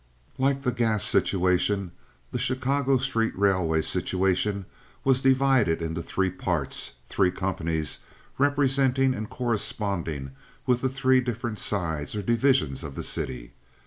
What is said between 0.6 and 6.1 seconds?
the gas situation, the Chicago street railway situation was divided into